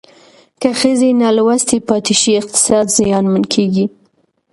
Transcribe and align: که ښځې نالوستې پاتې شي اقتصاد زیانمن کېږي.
که 0.61 0.69
ښځې 0.79 1.09
نالوستې 1.21 1.77
پاتې 1.89 2.13
شي 2.21 2.31
اقتصاد 2.41 2.85
زیانمن 2.97 3.43
کېږي. 3.53 3.85